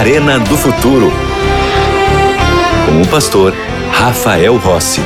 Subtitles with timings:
[0.00, 1.10] Arena do Futuro.
[2.86, 3.52] Com o pastor
[3.92, 5.02] Rafael Rossi.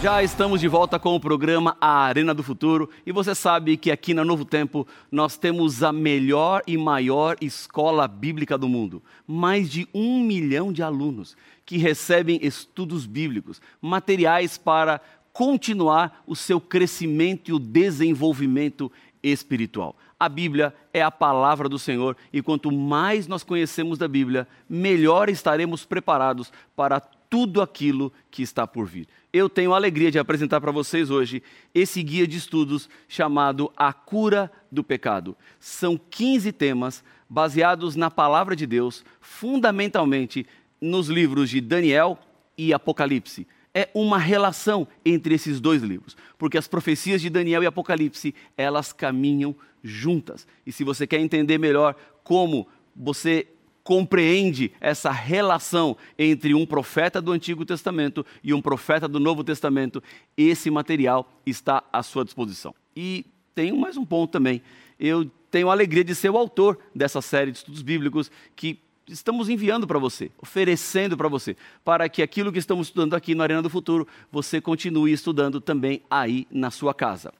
[0.00, 3.90] Já estamos de volta com o programa A Arena do Futuro e você sabe que
[3.90, 9.02] aqui na Novo Tempo nós temos a melhor e maior escola bíblica do mundo.
[9.26, 11.36] Mais de um milhão de alunos
[11.66, 15.00] que recebem estudos bíblicos, materiais para
[15.32, 18.90] continuar o seu crescimento e o desenvolvimento
[19.22, 19.96] espiritual.
[20.18, 25.28] A Bíblia é a palavra do Senhor e quanto mais nós conhecemos da Bíblia, melhor
[25.28, 29.08] estaremos preparados para tudo aquilo que está por vir.
[29.32, 31.42] Eu tenho a alegria de apresentar para vocês hoje
[31.74, 35.36] esse guia de estudos chamado A Cura do Pecado.
[35.60, 40.44] São 15 temas baseados na palavra de Deus, fundamentalmente
[40.80, 42.18] nos livros de Daniel
[42.58, 47.66] e Apocalipse é uma relação entre esses dois livros, porque as profecias de Daniel e
[47.66, 50.46] Apocalipse, elas caminham juntas.
[50.66, 53.46] E se você quer entender melhor como você
[53.82, 60.02] compreende essa relação entre um profeta do Antigo Testamento e um profeta do Novo Testamento,
[60.36, 62.74] esse material está à sua disposição.
[62.94, 64.62] E tem mais um ponto também.
[64.98, 68.78] Eu tenho a alegria de ser o autor dessa série de estudos bíblicos que
[69.10, 73.42] estamos enviando para você, oferecendo para você, para que aquilo que estamos estudando aqui no
[73.42, 77.32] Arena do Futuro, você continue estudando também aí na sua casa.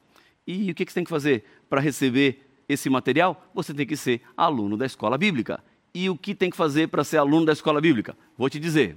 [0.46, 3.48] E o que você tem que fazer para receber esse material?
[3.54, 5.62] Você tem que ser aluno da escola bíblica.
[5.94, 8.16] E o que tem que fazer para ser aluno da escola bíblica?
[8.36, 8.96] Vou te dizer.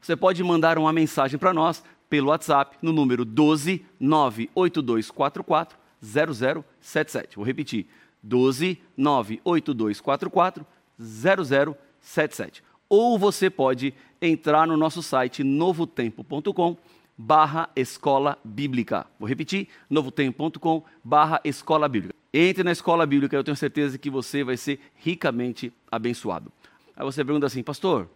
[0.00, 7.36] Você pode mandar uma mensagem para nós pelo WhatsApp no número 12 98244 0077.
[7.36, 7.86] Vou repetir.
[8.22, 10.66] 12 98244
[10.98, 11.91] 0077.
[12.02, 12.62] 77.
[12.88, 16.76] Ou você pode entrar no nosso site novotempo.com
[17.16, 19.06] barra escola bíblica.
[19.18, 22.14] Vou repetir, novotempo.com barra escola bíblica.
[22.34, 26.52] Entre na escola bíblica, eu tenho certeza que você vai ser ricamente abençoado.
[26.96, 28.08] Aí você pergunta assim, pastor,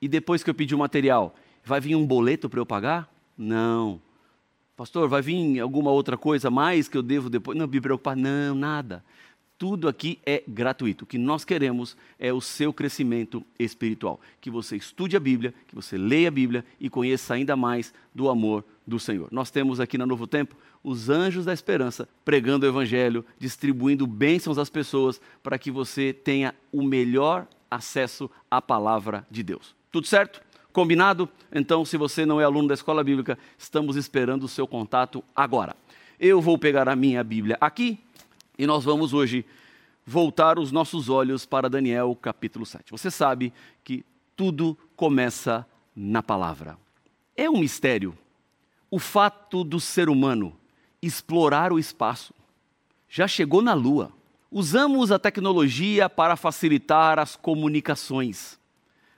[0.00, 1.34] e depois que eu pedir o material,
[1.64, 3.10] vai vir um boleto para eu pagar?
[3.36, 4.00] Não.
[4.76, 7.56] Pastor, vai vir alguma outra coisa mais que eu devo depois?
[7.56, 9.04] Não me preocupar, não, nada
[9.62, 11.04] tudo aqui é gratuito.
[11.04, 14.20] O que nós queremos é o seu crescimento espiritual.
[14.40, 18.28] Que você estude a Bíblia, que você leia a Bíblia e conheça ainda mais do
[18.28, 19.28] amor do Senhor.
[19.30, 24.58] Nós temos aqui na Novo Tempo os anjos da esperança pregando o Evangelho, distribuindo bênçãos
[24.58, 29.76] às pessoas para que você tenha o melhor acesso à palavra de Deus.
[29.92, 30.42] Tudo certo?
[30.72, 31.28] Combinado?
[31.54, 35.76] Então, se você não é aluno da escola bíblica, estamos esperando o seu contato agora.
[36.18, 38.00] Eu vou pegar a minha Bíblia aqui
[38.58, 39.44] e nós vamos hoje
[40.04, 42.90] voltar os nossos olhos para Daniel capítulo 7.
[42.90, 43.52] Você sabe
[43.82, 44.04] que
[44.36, 46.76] tudo começa na palavra.
[47.36, 48.16] É um mistério
[48.90, 50.54] o fato do ser humano
[51.00, 52.34] explorar o espaço.
[53.08, 54.12] Já chegou na Lua.
[54.50, 58.60] Usamos a tecnologia para facilitar as comunicações,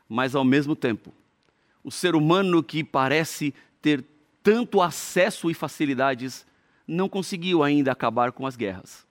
[0.08, 1.12] mas ao mesmo tempo,
[1.82, 3.52] o ser humano que parece
[3.82, 4.04] ter
[4.44, 6.46] tanto acesso e facilidades
[6.86, 9.03] não conseguiu ainda acabar com as guerras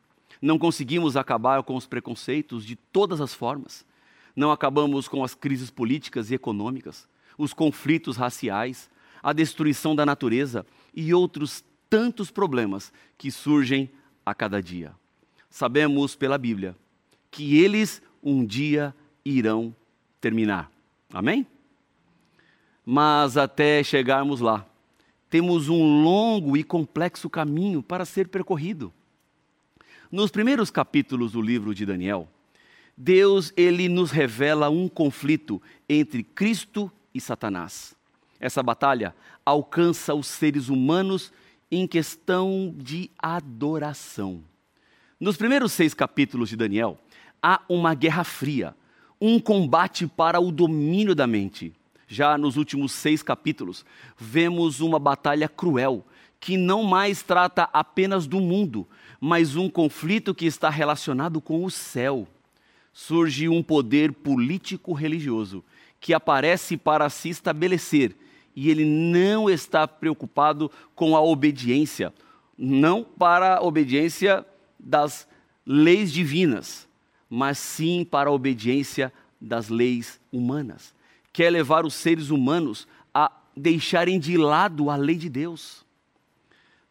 [0.44, 3.86] não conseguimos acabar com os preconceitos de todas as formas.
[4.36, 8.90] Não acabamos com as crises políticas e econômicas, os conflitos raciais,
[9.24, 13.90] a destruição da natureza e outros tantos problemas que surgem
[14.26, 14.94] a cada dia.
[15.50, 16.76] Sabemos pela Bíblia
[17.32, 18.94] que eles um dia
[19.24, 19.74] irão
[20.20, 20.70] terminar.
[21.14, 21.48] Amém?
[22.86, 24.66] Mas até chegarmos lá,
[25.30, 28.92] temos um longo e complexo caminho para ser percorrido.
[30.14, 32.28] Nos primeiros capítulos do livro de Daniel,
[32.96, 35.60] Deus ele nos revela um conflito
[35.90, 37.96] entre Cristo e Satanás.
[38.40, 41.34] Essa batalha alcança os seres humanos
[41.72, 44.44] em questão de adoração.
[45.20, 47.00] Nos primeiros seis capítulos de Daniel,
[47.42, 48.76] há uma guerra fria,
[49.20, 51.74] um combate para o domínio da mente.
[52.08, 53.84] Já nos últimos seis capítulos,
[54.16, 56.06] vemos uma batalha cruel,
[56.44, 58.86] que não mais trata apenas do mundo,
[59.18, 62.28] mas um conflito que está relacionado com o céu.
[62.92, 65.64] Surge um poder político-religioso
[66.02, 68.14] que aparece para se estabelecer
[68.54, 72.14] e ele não está preocupado com a obediência,
[72.58, 74.46] não para a obediência
[74.78, 75.26] das
[75.66, 76.90] leis divinas,
[77.30, 80.94] mas sim para a obediência das leis humanas.
[81.32, 85.83] Quer levar os seres humanos a deixarem de lado a lei de Deus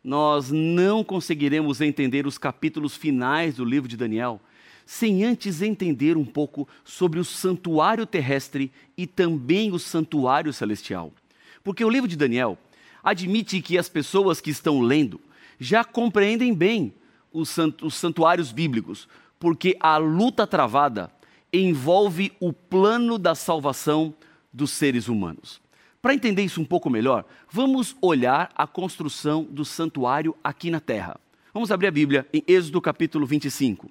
[0.02, 4.40] nós não conseguiremos entender os capítulos finais do livro de Daniel
[4.84, 11.12] sem antes entender um pouco sobre o santuário terrestre e também o santuário celestial.
[11.62, 12.58] Porque o livro de Daniel
[13.02, 15.20] admite que as pessoas que estão lendo
[15.58, 16.92] já compreendem bem
[17.32, 17.56] os,
[17.92, 19.08] santuários bíblicos,
[19.38, 21.10] porque a luta travada
[21.52, 24.12] envolve o plano da salvação
[24.52, 25.61] dos seres humanos.
[26.02, 31.16] Para entender isso um pouco melhor, vamos olhar a construção do santuário aqui na terra.
[31.54, 33.88] Vamos abrir a Bíblia em Êxodo capítulo 25.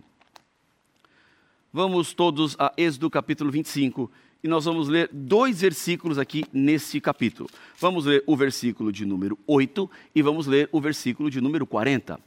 [1.72, 4.12] Vamos todos a Êxodo capítulo 25
[4.44, 7.50] e nós vamos ler dois versículos aqui nesse capítulo.
[7.80, 12.20] Vamos ler o versículo de número 8 e vamos ler o versículo de número 40.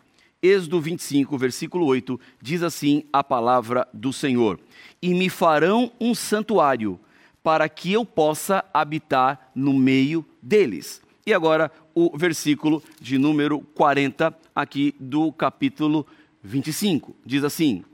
[0.43, 4.59] Êxodo 25, versículo 8, diz assim a palavra do Senhor:
[5.03, 6.99] E me farão um santuário,
[7.45, 11.01] para que eu possa habitar no meio deles.
[11.25, 16.05] E agora o versículo de número 40, aqui do capítulo
[16.43, 17.85] 25, diz assim: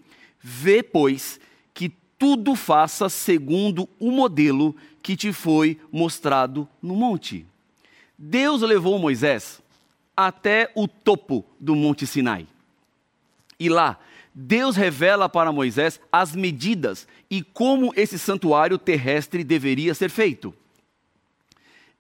[0.41, 1.38] Vê, pois,
[2.20, 7.47] tudo faça segundo o modelo que te foi mostrado no monte.
[8.19, 9.62] Deus levou Moisés
[10.14, 12.47] até o topo do Monte Sinai.
[13.58, 13.99] E lá,
[14.42, 20.54] Deus revela para Moisés as medidas e como esse santuário terrestre deveria ser feito.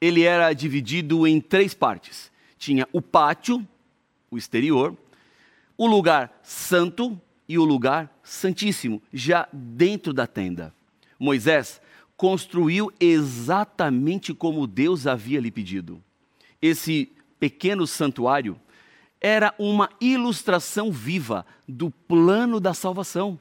[0.00, 3.66] Ele era dividido em três partes: tinha o pátio,
[4.30, 4.96] o exterior,
[5.76, 10.72] o lugar santo, e o lugar santíssimo, já dentro da tenda.
[11.18, 11.78] Moisés
[12.16, 16.02] construiu exatamente como Deus havia lhe pedido.
[16.62, 18.58] Esse pequeno santuário
[19.20, 23.38] era uma ilustração viva do plano da salvação.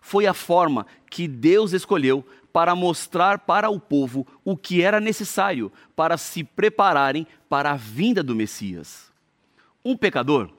[0.00, 5.70] Foi a forma que Deus escolheu para mostrar para o povo o que era necessário
[5.94, 9.12] para se prepararem para a vinda do Messias.
[9.84, 10.50] Um pecador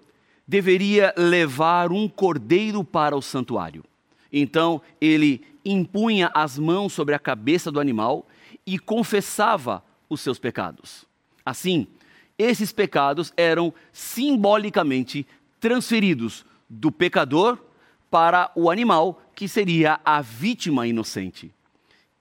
[0.48, 3.84] deveria levar um cordeiro para o santuário.
[4.32, 8.28] Então ele impunha as mãos sobre a cabeça do animal
[8.66, 11.06] e confessava os seus pecados.
[11.46, 11.88] Assim,
[12.40, 15.28] esses pecados eram simbolicamente
[15.60, 17.60] transferidos do pecador
[18.10, 21.54] para o animal, que seria a vítima inocente.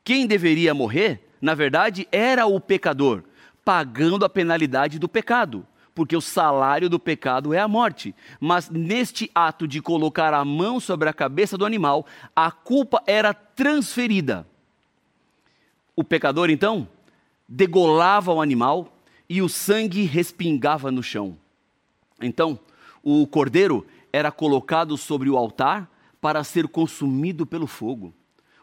[0.02, 3.22] Quem deveria morrer, na verdade, era o pecador,
[3.64, 5.64] pagando a penalidade do pecado
[5.98, 8.14] porque o salário do pecado é a morte.
[8.38, 12.06] Mas neste ato de colocar a mão sobre a cabeça do animal,
[12.36, 14.46] a culpa era transferida.
[15.96, 16.86] O pecador, então,
[17.48, 18.96] degolava o animal
[19.28, 21.36] e o sangue respingava no chão.
[22.20, 22.58] Então,
[23.02, 25.90] o cordeiro era colocado sobre o altar
[26.20, 28.14] para ser consumido pelo fogo.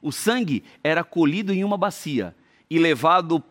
[0.01, 2.35] O sangue era colhido em uma bacia
[2.69, 3.43] e levado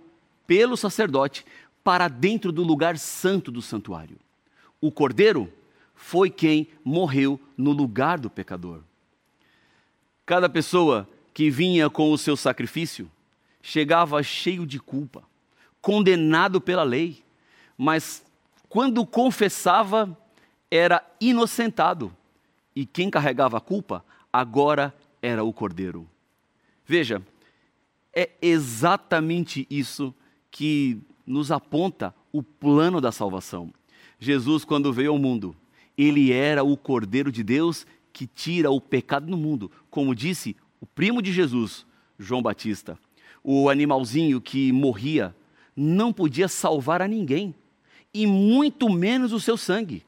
[0.47, 1.45] pelo sacerdote
[1.83, 4.19] para dentro do lugar santo do santuário.
[4.81, 5.53] O cordeiro
[5.95, 8.83] foi quem morreu no lugar do pecador.
[10.27, 13.11] Cada pessoa que vinha com o seu sacrifício
[13.63, 15.23] chegava cheio de culpa,
[15.85, 17.23] condenado pela lei,
[17.77, 18.25] mas
[18.71, 20.19] quando confessava,
[20.71, 22.11] era inocentado.
[22.75, 24.03] E quem carregava a culpa
[24.33, 26.09] agora era o cordeiro.
[26.87, 27.21] Veja,
[28.15, 30.15] é exatamente isso
[30.51, 33.71] que nos aponta o plano da salvação.
[34.19, 35.55] Jesus, quando veio ao mundo,
[35.99, 40.87] ele era o Cordeiro de Deus que tira o pecado no mundo, como disse o
[40.87, 41.85] primo de Jesus,
[42.19, 42.99] João Batista.
[43.43, 45.35] O animalzinho que morria
[45.77, 47.55] não podia salvar a ninguém,
[48.13, 50.05] e muito menos o seu sangue,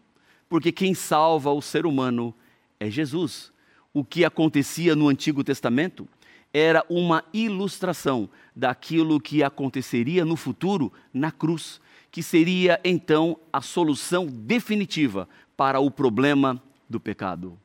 [0.49, 2.35] porque quem salva o ser humano
[2.79, 3.53] é Jesus.
[3.93, 6.07] O que acontecia no Antigo Testamento
[6.53, 14.27] era uma ilustração daquilo que aconteceria no futuro na cruz, que seria então a solução
[14.27, 17.59] definitiva para o problema do pecado.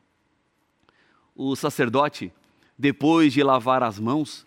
[1.35, 2.33] O sacerdote,
[2.77, 4.45] depois de lavar as mãos,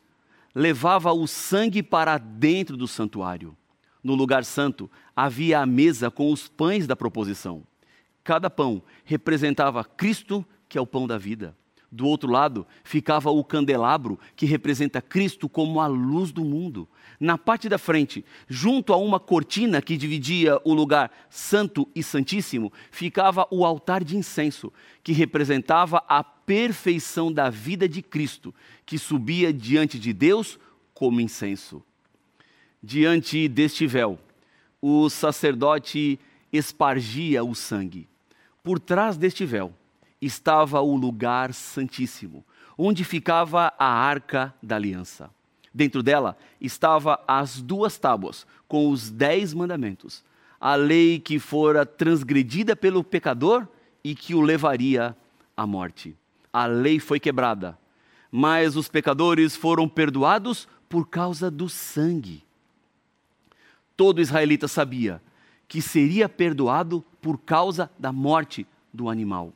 [0.55, 3.57] levava o sangue para dentro do santuário.
[4.03, 7.63] No lugar santo havia a mesa com os pães da proposição.
[8.23, 11.57] Cada pão representava Cristo, que é o pão da vida.
[11.91, 16.89] Do outro lado ficava o candelabro, que representa Cristo como a luz do mundo.
[17.21, 22.73] Na parte da frente, junto a uma cortina que dividia o lugar santo e santíssimo,
[22.91, 28.55] ficava o altar de incenso, que representava a perfeição da vida de Cristo,
[28.85, 30.59] que subia diante de Deus
[30.93, 31.83] como incenso.
[32.83, 34.19] Diante deste véu,
[34.81, 36.19] o sacerdote
[36.53, 38.09] espargia o sangue.
[38.63, 39.73] Por trás deste véu,
[40.21, 42.45] estava o lugar santíssimo,
[42.77, 45.31] onde ficava a arca da aliança.
[45.75, 50.23] Dentro dela estava as duas tábuas com os dez mandamentos,
[50.61, 53.67] a lei que fora transgredida pelo pecador
[54.05, 55.17] e que o levaria
[55.57, 56.17] à morte.
[56.53, 57.77] A lei foi quebrada,
[58.31, 62.45] mas os pecadores foram perdoados por causa do sangue.
[63.97, 65.21] Todo israelita sabia
[65.67, 69.53] que seria perdoado por causa da morte do animal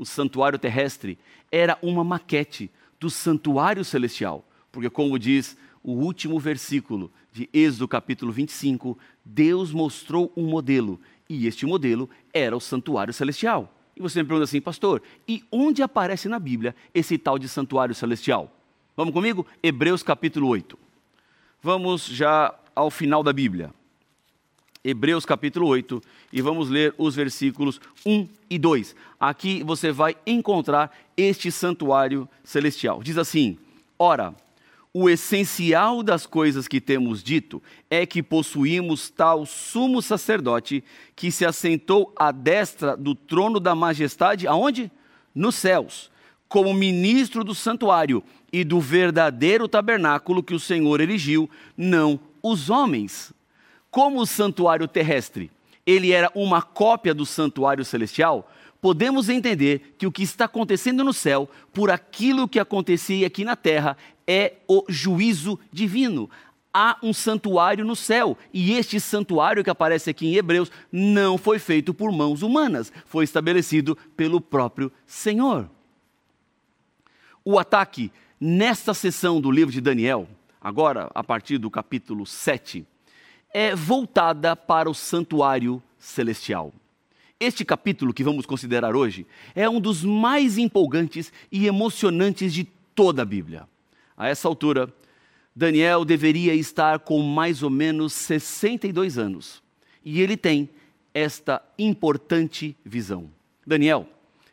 [0.00, 1.18] o santuário terrestre,
[1.52, 4.42] era uma maquete do santuário celestial.
[4.70, 11.46] Porque, como diz o último versículo de Êxodo capítulo 25, Deus mostrou um modelo, e
[11.46, 13.72] este modelo era o santuário celestial.
[13.96, 17.94] E você me pergunta assim, pastor, e onde aparece na Bíblia esse tal de santuário
[17.94, 18.54] celestial?
[18.96, 19.46] Vamos comigo?
[19.62, 20.78] Hebreus capítulo 8.
[21.62, 23.72] Vamos já ao final da Bíblia.
[24.82, 28.96] Hebreus capítulo 8 e vamos ler os versículos 1 e 2.
[29.18, 33.02] Aqui você vai encontrar este santuário celestial.
[33.02, 33.58] Diz assim:
[33.98, 34.34] Ora,
[34.92, 40.82] o essencial das coisas que temos dito é que possuímos tal sumo sacerdote
[41.14, 44.90] que se assentou à destra do trono da majestade, aonde?
[45.32, 46.10] Nos céus,
[46.48, 53.32] como ministro do santuário e do verdadeiro tabernáculo que o Senhor erigiu, não os homens.
[53.92, 55.52] Como o santuário terrestre,
[55.86, 61.12] ele era uma cópia do santuário celestial, podemos entender que o que está acontecendo no
[61.12, 63.96] céu, por aquilo que acontecia aqui na terra,
[64.30, 66.30] é o juízo divino.
[66.72, 71.58] Há um santuário no céu, e este santuário que aparece aqui em Hebreus não foi
[71.58, 75.68] feito por mãos humanas, foi estabelecido pelo próprio Senhor.
[77.44, 80.28] O ataque nesta sessão do livro de Daniel,
[80.60, 82.86] agora a partir do capítulo 7,
[83.52, 86.72] é voltada para o santuário celestial.
[87.40, 92.62] Este capítulo que vamos considerar hoje é um dos mais empolgantes e emocionantes de
[92.94, 93.66] toda a Bíblia.
[94.20, 94.92] A essa altura,
[95.56, 99.62] Daniel deveria estar com mais ou menos 62 anos
[100.04, 100.68] e ele tem
[101.14, 103.30] esta importante visão.
[103.66, 104.06] Daniel,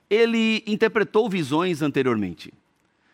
[0.09, 2.53] ele interpretou visões anteriormente,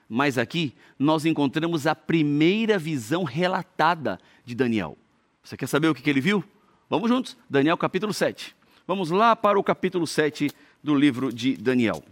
[0.08, 4.96] mas aqui nós encontramos a primeira visão relatada de Daniel.
[5.44, 6.44] Você quer saber o que ele viu?
[6.88, 8.56] Vamos juntos, Daniel capítulo 7.
[8.86, 10.52] Vamos lá para o capítulo 7
[10.84, 12.04] do livro de Daniel.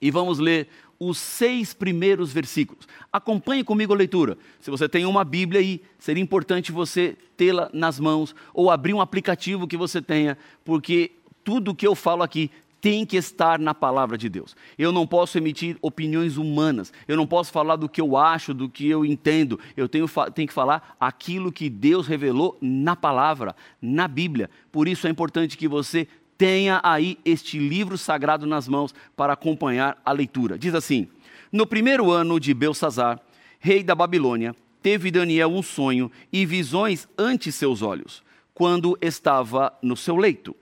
[0.00, 0.68] E vamos ler
[1.08, 2.86] os seis primeiros versículos.
[3.12, 4.38] Acompanhe comigo a leitura.
[4.60, 9.00] Se você tem uma Bíblia aí, seria importante você tê-la nas mãos ou abrir um
[9.00, 14.18] aplicativo que você tenha, porque tudo que eu falo aqui tem que estar na palavra
[14.18, 14.56] de Deus.
[14.76, 18.68] Eu não posso emitir opiniões humanas, eu não posso falar do que eu acho, do
[18.68, 19.58] que eu entendo.
[19.76, 24.50] Eu tenho, tenho que falar aquilo que Deus revelou na palavra, na Bíblia.
[24.70, 30.00] Por isso é importante que você tenha aí este livro sagrado nas mãos para acompanhar
[30.04, 30.58] a leitura.
[30.58, 31.08] Diz assim:
[31.50, 33.20] No primeiro ano de Belsazar,
[33.58, 38.22] rei da Babilônia, teve Daniel um sonho e visões ante seus olhos,
[38.52, 40.54] quando estava no seu leito.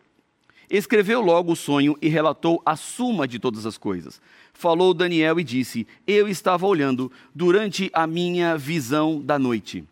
[0.68, 4.20] Escreveu logo o sonho e relatou a suma de todas as coisas.
[4.52, 9.84] Falou Daniel e disse: Eu estava olhando durante a minha visão da noite.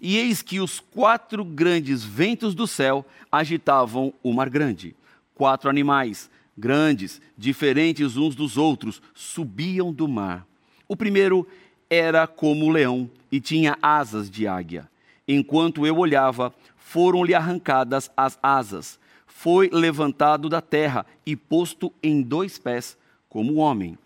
[0.00, 4.94] E eis que os quatro grandes ventos do céu agitavam o mar grande.
[5.34, 10.46] Quatro animais, grandes, diferentes uns dos outros, subiam do mar.
[10.88, 11.46] O primeiro
[11.88, 14.88] era como o leão e tinha asas de águia.
[15.26, 18.98] Enquanto eu olhava, foram-lhe arrancadas as asas
[19.36, 22.96] foi levantado da terra e posto em dois pés,
[23.28, 23.98] como homem.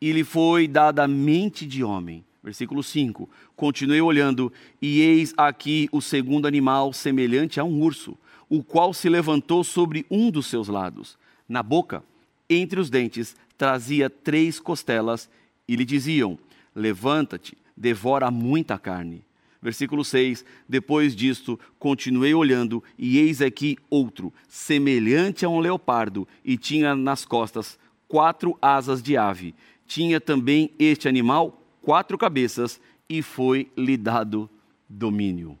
[0.00, 2.24] E lhe foi dada mente de homem.
[2.42, 3.28] Versículo 5.
[3.56, 8.16] Continuei olhando, e eis aqui o segundo animal, semelhante a um urso,
[8.48, 11.18] o qual se levantou sobre um dos seus lados.
[11.48, 12.02] Na boca,
[12.48, 15.28] entre os dentes, trazia três costelas,
[15.66, 16.38] e lhe diziam:
[16.74, 19.24] Levanta-te, devora muita carne.
[19.60, 26.56] Versículo 6: Depois disto, continuei olhando, e eis aqui outro, semelhante a um leopardo, e
[26.56, 29.54] tinha nas costas quatro asas de ave.
[29.86, 32.78] Tinha também este animal quatro cabeças,
[33.08, 34.50] e foi-lhe dado
[34.86, 35.58] domínio.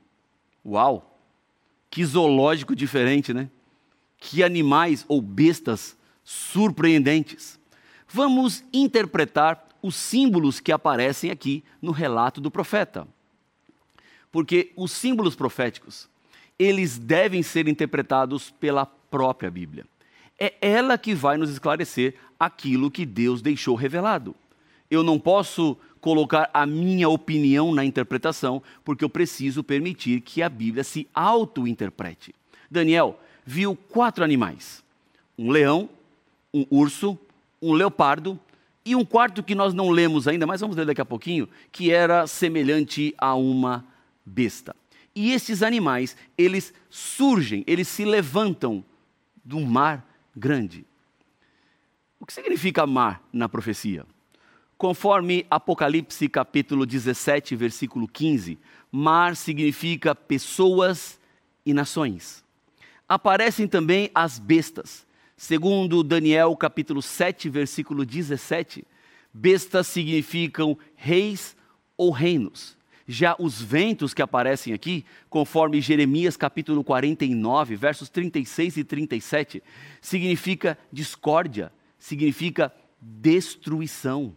[0.62, 1.18] Uau!
[1.88, 3.48] Que zoológico diferente, né?
[4.18, 7.58] Que animais ou bestas surpreendentes.
[8.06, 13.08] Vamos interpretar os símbolos que aparecem aqui no relato do profeta.
[14.30, 16.10] Porque os símbolos proféticos,
[16.58, 19.86] eles devem ser interpretados pela própria Bíblia.
[20.38, 24.36] É ela que vai nos esclarecer aquilo que Deus deixou revelado.
[24.90, 30.48] Eu não posso colocar a minha opinião na interpretação, porque eu preciso permitir que a
[30.48, 32.34] Bíblia se auto-interprete.
[32.70, 34.82] Daniel viu quatro animais:
[35.38, 35.88] um leão,
[36.52, 37.18] um urso,
[37.60, 38.38] um leopardo
[38.84, 41.90] e um quarto que nós não lemos ainda, mas vamos ler daqui a pouquinho, que
[41.90, 43.84] era semelhante a uma
[44.24, 44.74] besta.
[45.14, 48.84] E esses animais, eles surgem, eles se levantam
[49.44, 50.86] do mar grande.
[52.20, 54.06] O que significa mar na profecia?
[54.78, 58.58] Conforme Apocalipse capítulo 17, versículo 15,
[58.90, 61.20] mar significa pessoas
[61.66, 62.42] e nações.
[63.06, 65.06] Aparecem também as bestas,
[65.40, 68.84] Segundo Daniel capítulo 7, versículo 17,
[69.32, 71.56] bestas significam reis
[71.96, 72.76] ou reinos.
[73.06, 79.62] Já os ventos que aparecem aqui, conforme Jeremias capítulo 49, versos 36 e 37,
[80.00, 84.34] significa discórdia, significa destruição.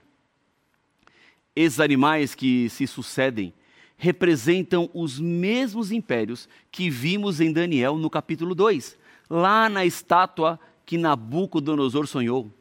[1.62, 3.54] Esses animais que se sucedem
[3.96, 8.98] representam os mesmos impérios que vimos em Daniel no capítulo 2,
[9.30, 12.52] lá na estátua que Nabucodonosor sonhou.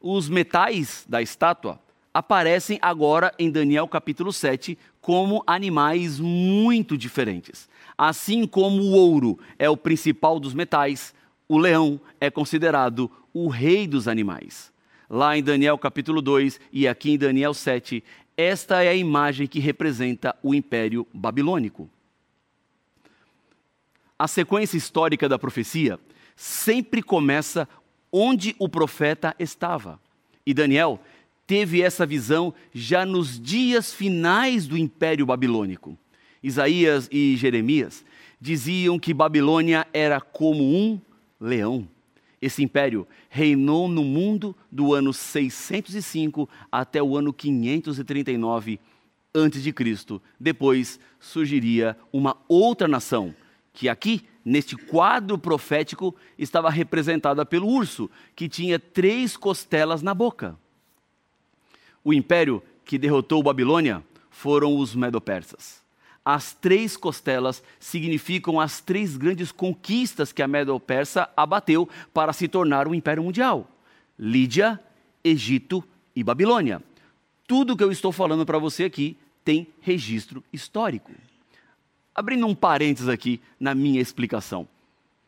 [0.00, 1.78] Os metais da estátua
[2.14, 7.68] aparecem agora em Daniel capítulo 7 como animais muito diferentes.
[7.96, 11.14] Assim como o ouro é o principal dos metais,
[11.46, 14.72] o leão é considerado o rei dos animais.
[15.08, 18.02] Lá em Daniel capítulo 2 e aqui em Daniel 7,
[18.36, 21.88] esta é a imagem que representa o Império Babilônico.
[24.18, 25.98] A sequência histórica da profecia
[26.36, 27.68] sempre começa
[28.10, 30.00] onde o profeta estava.
[30.46, 31.00] E Daniel
[31.46, 35.98] teve essa visão já nos dias finais do Império Babilônico.
[36.42, 38.04] Isaías e Jeremias
[38.40, 41.00] diziam que Babilônia era como um
[41.40, 41.88] leão.
[42.44, 48.78] Esse império reinou no mundo do ano 605 até o ano 539
[49.32, 50.20] a.C.
[50.38, 53.34] Depois surgiria uma outra nação,
[53.72, 60.54] que aqui, neste quadro profético, estava representada pelo urso, que tinha três costelas na boca.
[62.04, 65.83] O império que derrotou Babilônia foram os Medo-Persas.
[66.24, 72.88] As três costelas significam as três grandes conquistas que a Medo-Persa abateu para se tornar
[72.88, 73.68] um império mundial:
[74.18, 74.80] Lídia,
[75.22, 75.84] Egito
[76.16, 76.82] e Babilônia.
[77.46, 81.12] Tudo que eu estou falando para você aqui tem registro histórico.
[82.14, 84.66] Abrindo um parênteses aqui na minha explicação.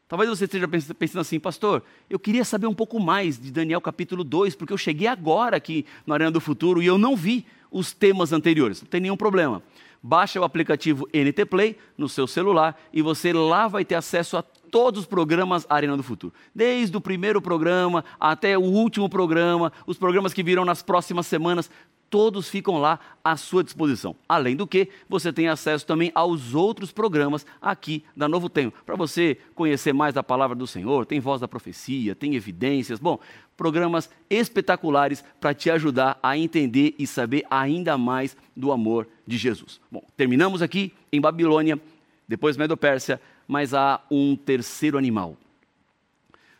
[0.08, 4.22] Talvez você esteja pensando assim, pastor, eu queria saber um pouco mais de Daniel capítulo
[4.22, 7.92] 2, porque eu cheguei agora aqui no Arena do Futuro e eu não vi os
[7.92, 8.80] temas anteriores.
[8.80, 9.62] Não tem nenhum problema.
[10.08, 14.42] Baixa o aplicativo NT Play no seu celular e você lá vai ter acesso a
[14.42, 16.32] todos os programas Arena do Futuro.
[16.54, 21.68] Desde o primeiro programa até o último programa, os programas que virão nas próximas semanas,
[22.10, 24.16] todos ficam lá à sua disposição.
[24.28, 28.76] Além do que, você tem acesso também aos outros programas aqui da Novo Tempo.
[28.84, 32.98] Para você conhecer mais da palavra do Senhor, tem voz da profecia, tem evidências.
[32.98, 33.18] Bom,
[33.56, 39.80] programas espetaculares para te ajudar a entender e saber ainda mais do amor de Jesus.
[39.90, 41.80] Bom, terminamos aqui em Babilônia,
[42.28, 45.36] depois Medo-Pérsia, mas há um terceiro animal.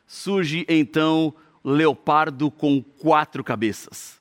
[0.07, 4.21] Surge então leopardo com quatro cabeças.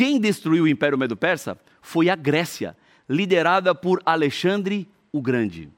[0.00, 2.74] Quem destruiu o Império Medo-Persa foi a Grécia,
[3.06, 5.68] liderada por Alexandre o Grande.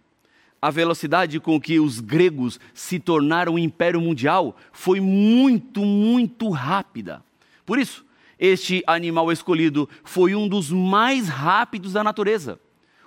[0.63, 7.21] A velocidade com que os gregos se tornaram império mundial foi muito, muito rápida.
[7.67, 8.07] Por isso,
[8.39, 12.61] este animal escolhido foi um dos mais rápidos da natureza.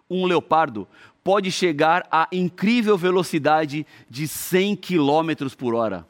[0.10, 0.86] Um leopardo
[1.24, 6.06] pode chegar a incrível velocidade de 100 km por hora.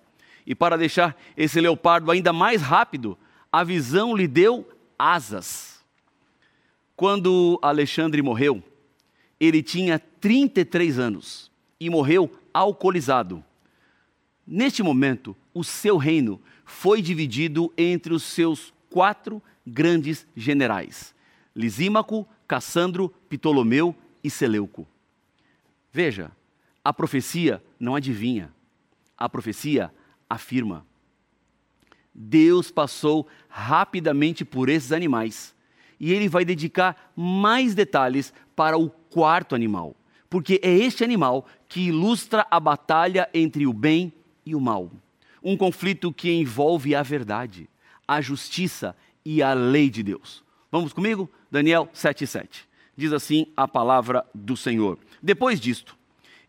[0.47, 3.15] E para deixar esse leopardo ainda mais rápido,
[3.51, 5.83] a visão lhe deu asas.
[6.95, 8.63] Quando Alexandre morreu,
[9.39, 13.43] ele tinha 33 anos e morreu alcoolizado.
[14.47, 21.13] Neste momento, o seu reino foi dividido entre os seus quatro grandes generais:
[21.55, 24.87] Lisímaco, Cassandro, Ptolomeu e Seleuco.
[25.91, 26.31] Veja,
[26.83, 28.53] a profecia não adivinha,
[29.17, 29.93] a profecia
[30.29, 30.85] afirma.
[32.15, 35.53] Deus passou rapidamente por esses animais
[35.99, 39.95] e ele vai dedicar mais detalhes para o quarto animal,
[40.29, 44.13] porque é este animal que ilustra a batalha entre o bem
[44.45, 44.89] e o mal.
[45.43, 47.69] Um conflito que envolve a verdade,
[48.07, 50.43] a justiça e a lei de Deus.
[50.71, 51.29] Vamos comigo?
[51.51, 52.63] Daniel 7,7.
[52.95, 54.97] Diz assim a palavra do Senhor.
[55.21, 55.97] Depois disto,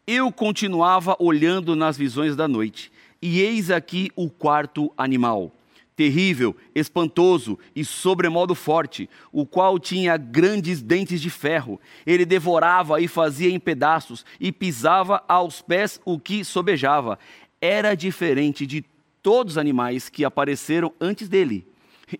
[0.07, 5.53] eu continuava olhando nas visões da noite, e eis aqui o quarto animal
[5.97, 11.81] terrível, espantoso e sobremodo forte, o qual tinha grandes dentes de ferro.
[12.07, 17.19] Ele devorava e fazia em pedaços e pisava aos pés o que sobejava.
[17.61, 18.85] Era diferente de
[19.23, 21.67] todos os animais que apareceram antes dele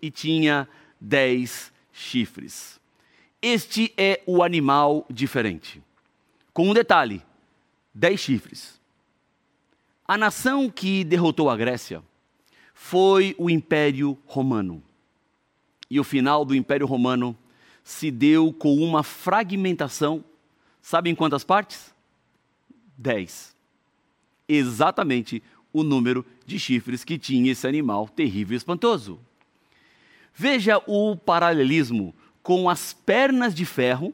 [0.01, 0.67] e tinha
[0.99, 2.79] dez chifres.
[3.39, 5.81] Este é o animal diferente.
[6.51, 7.21] Com um detalhe:
[7.93, 8.81] dez chifres.
[10.07, 12.01] A nação que derrotou a Grécia
[12.79, 14.83] foi o Império Romano.
[15.89, 17.35] E o final do Império Romano
[17.83, 20.23] se deu com uma fragmentação,
[20.79, 21.93] sabe em quantas partes?
[22.95, 23.55] Dez.
[24.47, 25.41] Exatamente
[25.73, 29.19] o número de chifres que tinha esse animal terrível e espantoso.
[30.33, 32.13] Veja o paralelismo
[32.43, 34.13] com as pernas de ferro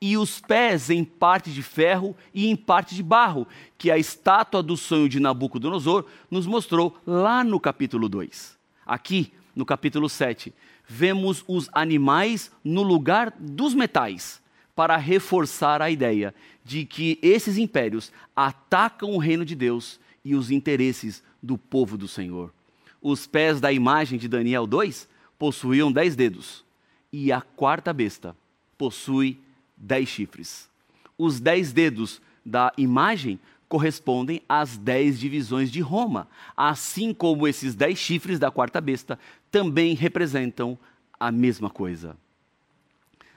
[0.00, 4.62] e os pés em parte de ferro e em parte de barro, que a estátua
[4.62, 8.58] do sonho de Nabucodonosor nos mostrou lá no capítulo 2.
[8.86, 10.54] Aqui, no capítulo 7,
[10.88, 14.40] vemos os animais no lugar dos metais,
[14.74, 16.34] para reforçar a ideia
[16.64, 22.08] de que esses impérios atacam o reino de Deus e os interesses do povo do
[22.08, 22.54] Senhor.
[23.02, 25.06] Os pés da imagem de Daniel 2
[25.38, 26.64] possuíam dez dedos,
[27.12, 28.34] e a quarta besta
[28.78, 29.38] possui
[29.80, 30.68] dez chifres.
[31.16, 37.98] Os dez dedos da imagem correspondem às dez divisões de Roma, assim como esses dez
[37.98, 39.18] chifres da quarta besta
[39.50, 40.78] também representam
[41.18, 42.16] a mesma coisa.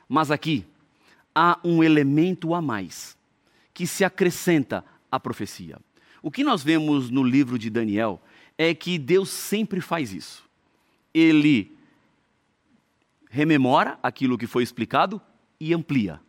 [0.09, 0.65] Mas aqui
[1.33, 3.17] há um elemento a mais
[3.73, 5.79] que se acrescenta à profecia.
[6.21, 8.21] O que nós vemos no livro de Daniel
[8.57, 10.43] é que Deus sempre faz isso.
[11.13, 11.75] Ele
[13.29, 15.21] rememora aquilo que foi explicado
[15.59, 16.19] e amplia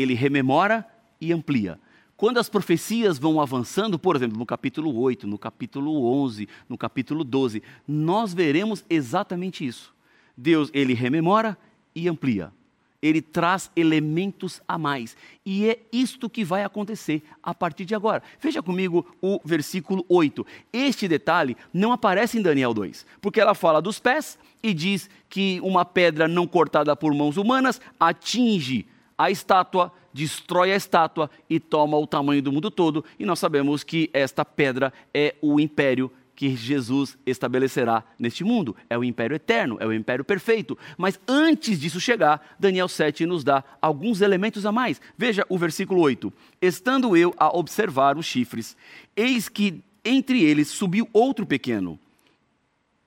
[0.00, 0.86] ele rememora
[1.20, 1.78] e amplia.
[2.20, 7.24] Quando as profecias vão avançando, por exemplo, no capítulo 8, no capítulo 11, no capítulo
[7.24, 9.94] 12, nós veremos exatamente isso.
[10.36, 11.56] Deus, ele rememora
[11.94, 12.52] e amplia.
[13.00, 15.16] Ele traz elementos a mais.
[15.46, 18.22] E é isto que vai acontecer a partir de agora.
[18.38, 20.46] Veja comigo o versículo 8.
[20.70, 25.58] Este detalhe não aparece em Daniel 2, porque ela fala dos pés e diz que
[25.62, 28.86] uma pedra não cortada por mãos humanas atinge
[29.20, 33.04] a estátua, destrói a estátua e toma o tamanho do mundo todo.
[33.18, 38.74] E nós sabemos que esta pedra é o império que Jesus estabelecerá neste mundo.
[38.88, 40.78] É o império eterno, é o império perfeito.
[40.96, 45.02] Mas antes disso chegar, Daniel 7 nos dá alguns elementos a mais.
[45.18, 48.74] Veja o versículo 8: Estando eu a observar os chifres,
[49.14, 52.00] eis que entre eles subiu outro pequeno,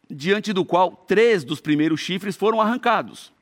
[0.08, 3.34] diante do qual três dos primeiros chifres foram arrancados.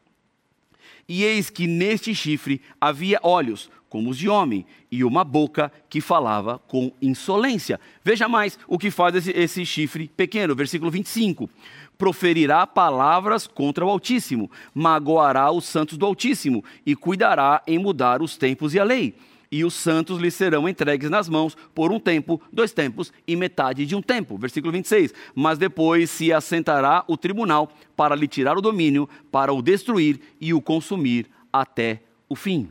[1.13, 5.99] E eis que neste chifre havia olhos, como os de homem, e uma boca que
[5.99, 7.81] falava com insolência.
[8.01, 11.49] Veja mais o que faz esse, esse chifre pequeno, versículo 25
[11.97, 18.37] proferirá palavras contra o Altíssimo, magoará os santos do Altíssimo e cuidará em mudar os
[18.37, 19.13] tempos e a lei
[19.51, 23.85] e os santos lhe serão entregues nas mãos por um tempo, dois tempos e metade
[23.85, 24.37] de um tempo.
[24.37, 25.13] Versículo 26.
[25.35, 30.53] Mas depois se assentará o tribunal para lhe tirar o domínio, para o destruir e
[30.53, 32.69] o consumir até o fim.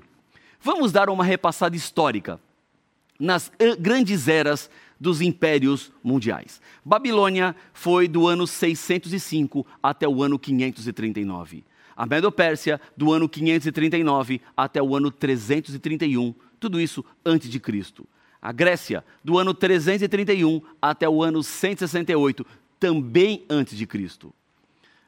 [0.63, 2.41] Vamos dar uma repassada histórica
[3.19, 6.61] nas grandes eras dos impérios mundiais.
[6.83, 11.65] Babilônia foi do ano 605 até o ano 539.
[11.95, 18.07] A Medo-Pérsia, do ano 539 até o ano 331 tudo isso antes de Cristo.
[18.41, 22.47] A Grécia, do ano 331 até o ano 168,
[22.79, 24.33] também antes de Cristo.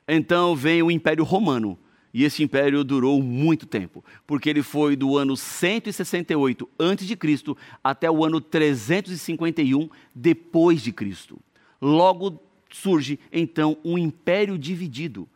[0.08, 1.78] Então vem o Império Romano,
[2.12, 7.56] e esse império durou muito tempo, porque ele foi do ano 168 antes de Cristo
[7.82, 11.38] até o ano 351 depois de Cristo.
[11.80, 12.38] Logo
[12.70, 15.26] surge então um império dividido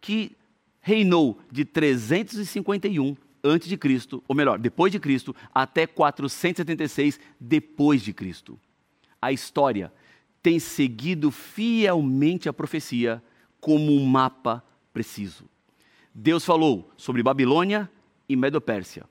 [0.00, 0.32] que
[0.80, 8.12] reinou de 351 antes de Cristo, ou melhor, depois de Cristo, até 476 depois de
[8.12, 8.58] Cristo.
[9.20, 9.92] A história
[10.42, 13.22] tem seguido fielmente a profecia
[13.60, 15.44] como um mapa preciso.
[16.14, 17.90] Deus falou sobre Babilônia
[18.28, 19.04] e Medopérsia.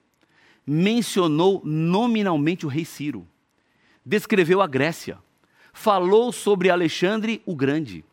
[0.65, 3.27] Mencionou nominalmente o rei Ciro.
[4.03, 5.19] Descreveu a Grécia.
[5.73, 8.03] Falou sobre Alexandre o Grande.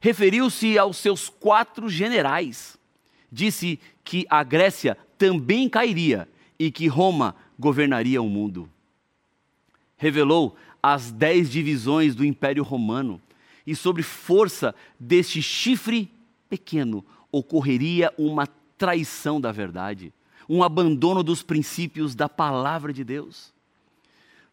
[0.00, 2.78] Referiu-se aos seus quatro generais.
[3.30, 8.68] Disse que a Grécia também cairia e que Roma governaria o mundo.
[9.96, 13.22] Revelou as dez divisões do Império Romano
[13.64, 16.10] e sobre força deste chifre
[16.50, 20.12] pequeno ocorreria uma traição da verdade,
[20.48, 23.54] um abandono dos princípios da palavra de Deus.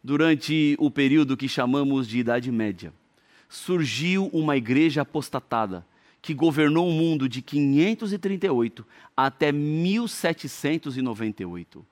[0.04, 2.92] Durante o período que chamamos de Idade Média,
[3.48, 5.84] surgiu uma igreja apostatada
[6.22, 11.86] que governou o mundo de 538 até 1798.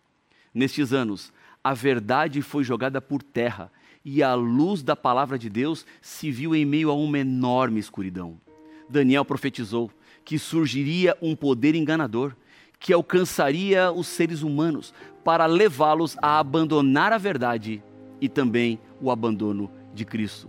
[0.52, 3.70] Nestes anos, a verdade foi jogada por terra
[4.04, 8.40] e a luz da palavra de Deus se viu em meio a uma enorme escuridão.
[8.88, 9.90] Daniel profetizou
[10.24, 12.34] que surgiria um poder enganador
[12.78, 17.82] que alcançaria os seres humanos para levá-los a abandonar a verdade
[18.20, 20.48] e também o abandono de Cristo.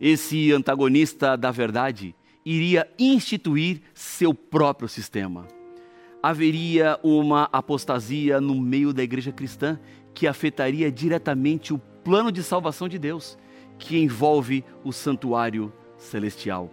[0.00, 5.46] Esse antagonista da verdade iria instituir seu próprio sistema.
[6.22, 9.78] Haveria uma apostasia no meio da igreja cristã
[10.14, 13.38] que afetaria diretamente o plano de salvação de Deus
[13.78, 16.70] que envolve o santuário celestial.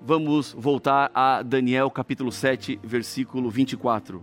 [0.00, 4.22] Vamos voltar a Daniel capítulo 7, versículo 24.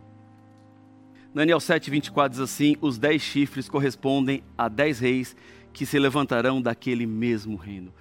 [1.34, 5.36] Daniel 7, 24 diz assim: Os dez chifres correspondem a dez reis
[5.74, 7.92] que se levantarão daquele mesmo reino.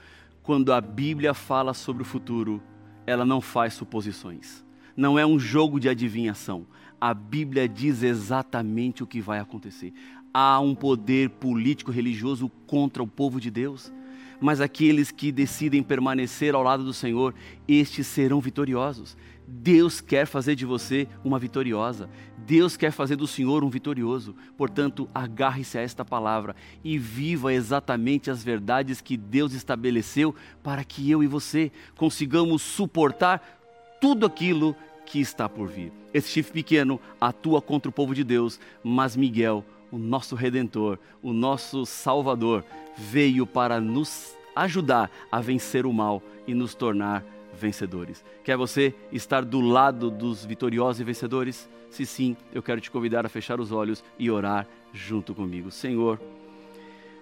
[0.51, 2.61] Quando a Bíblia fala sobre o futuro,
[3.07, 4.65] ela não faz suposições.
[4.97, 6.67] Não é um jogo de adivinhação.
[7.01, 9.93] A Bíblia diz exatamente o que vai acontecer.
[10.35, 13.93] Há um poder político religioso contra o povo de Deus
[14.41, 17.35] mas aqueles que decidem permanecer ao lado do Senhor,
[17.69, 19.17] estes serão vitoriosos.
[19.47, 22.09] Deus quer fazer de você uma vitoriosa.
[22.46, 24.35] Deus quer fazer do Senhor um vitorioso.
[24.57, 31.11] Portanto, agarre-se a esta palavra e viva exatamente as verdades que Deus estabeleceu para que
[31.11, 34.74] eu e você consigamos suportar tudo aquilo
[35.07, 35.92] que está por vir.
[36.12, 41.33] Esse chifre pequeno atua contra o povo de Deus, mas Miguel o nosso redentor, o
[41.33, 42.64] nosso salvador,
[42.96, 47.24] veio para nos ajudar a vencer o mal e nos tornar
[47.55, 48.25] vencedores.
[48.45, 51.69] Quer você estar do lado dos vitoriosos e vencedores?
[51.91, 55.71] Se sim, eu quero te convidar a fechar os olhos e orar junto comigo.
[55.71, 56.21] Senhor,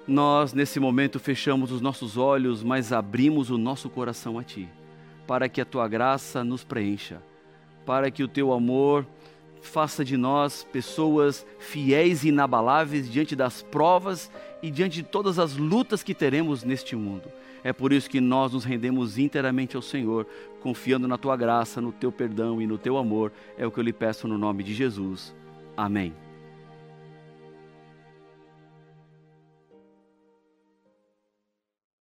[0.07, 4.69] nós nesse momento fechamos os nossos olhos, mas abrimos o nosso coração a Ti,
[5.27, 7.23] para que a Tua graça nos preencha,
[7.85, 9.07] para que o Teu amor
[9.61, 14.31] faça de nós pessoas fiéis e inabaláveis diante das provas
[14.63, 17.31] e diante de todas as lutas que teremos neste mundo.
[17.63, 20.27] É por isso que nós nos rendemos inteiramente ao Senhor,
[20.61, 23.33] confiando na tua graça, no teu perdão e no teu amor.
[23.57, 25.35] É o que eu lhe peço no nome de Jesus.
[25.77, 26.28] Amém.